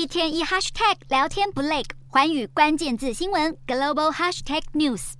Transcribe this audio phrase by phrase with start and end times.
[0.00, 5.12] 一天一 hashtag 聊天不累，寰宇关键字新闻 global hashtag news。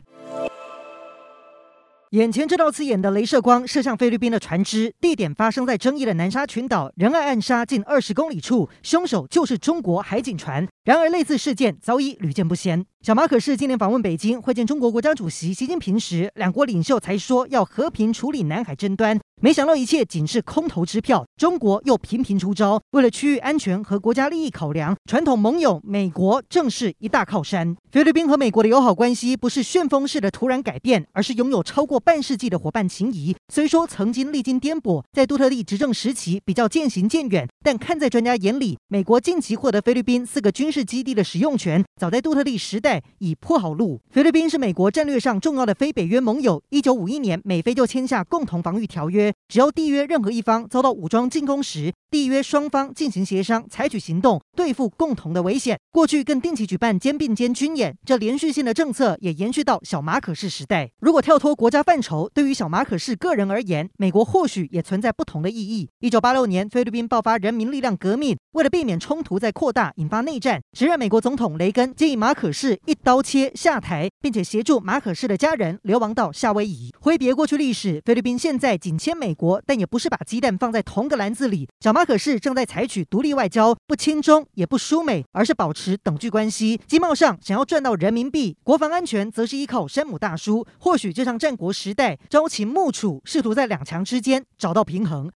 [2.12, 10.66] 眼前这道刺眼的镭射光射向菲律宾的船只，地点发生在争议的南沙群岛仁爱暗沙近二十公里处，凶手就是中国海警船。
[10.82, 12.84] 然而，类似事件早已屡见不鲜。
[13.02, 21.24] 小马可是今年访问北京会见中国国家主席习近平时，两国领袖才说要和平处理南海争端，没想到一切仅是空头支票。
[21.38, 27.74] 中国又频频出招，为了区域安全和国家利益考量，传统盟友美国正是一大靠山。
[27.90, 33.34] 菲律宾和美国的友好关系不是旋风式的突然改变，而是拥有超过半世纪的伙伴情谊。
[33.48, 44.02] 虽说曾经历经颠簸，在杜特蒂执政时期比较渐行渐远，但看在专家眼里，美国近期获得菲律宾四个军事基地的使用权，早在杜特蒂时代已铺好路。
[44.10, 46.62] 菲律宾是美国战略上重要的非北约盟友。
[46.68, 55.78] 一九五一年，美菲就签下共同防御条约，只要缔约任何一方遭到武装进攻时，缔约双方进行协商，采取行动对付共同的危险。
[55.92, 60.90] 过去更定期举办肩并肩军演，这连续性的政策也延续到小马可仕时代。
[61.00, 65.88] 如果跳脱国家范畴，对于小马可仕个人而言，美国或许也存在不同的意义。
[66.00, 76.92] 一九八六年，菲律宾爆发人民力量革命，为了避免冲突再扩大，引发内战，时任美国总统雷根建议马可仕一刀切下台，并且协助马可仕的家人流亡到夏威夷。
[77.00, 81.68] 挥别过去历史，菲律宾现在紧牵美国，但也不是把鸡蛋放在同个篮子里。
[81.80, 86.80] 小马可是正在采取独立外交，不亲中也不输美，而是保持等距关系。
[86.86, 90.66] 经贸上想要赚到人民币，国防安全则是依靠山姆大叔。
[90.78, 95.28] 或许就像战国时代朝秦暮楚，试图在两强之间找到平衡。